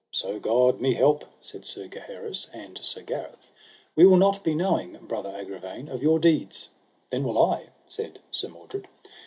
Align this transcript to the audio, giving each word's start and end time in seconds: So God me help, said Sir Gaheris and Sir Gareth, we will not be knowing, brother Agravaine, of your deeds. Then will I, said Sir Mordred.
So 0.11 0.39
God 0.39 0.81
me 0.81 0.95
help, 0.95 1.25
said 1.41 1.63
Sir 1.63 1.87
Gaheris 1.87 2.47
and 2.51 2.75
Sir 2.83 3.03
Gareth, 3.03 3.51
we 3.95 4.03
will 4.03 4.17
not 4.17 4.43
be 4.43 4.55
knowing, 4.55 4.93
brother 5.07 5.29
Agravaine, 5.29 5.89
of 5.89 6.01
your 6.01 6.17
deeds. 6.17 6.69
Then 7.11 7.23
will 7.23 7.37
I, 7.39 7.67
said 7.87 8.17
Sir 8.31 8.47
Mordred. 8.47 8.87